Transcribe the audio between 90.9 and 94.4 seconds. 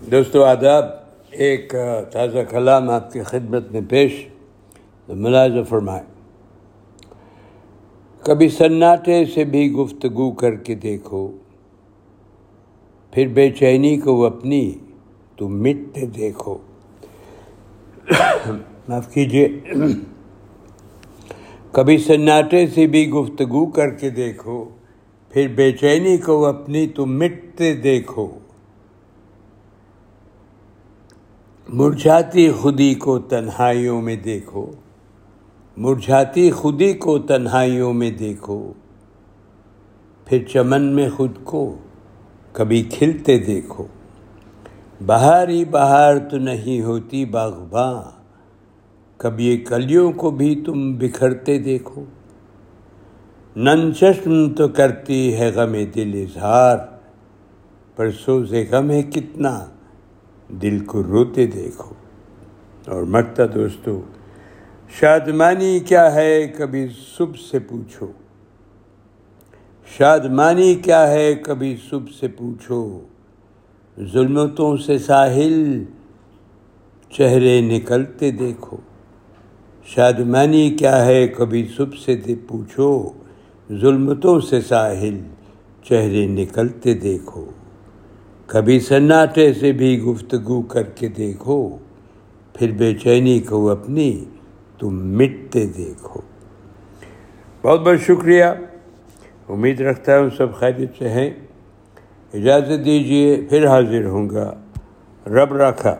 دیکھو، پھر بے چینی کو اپنی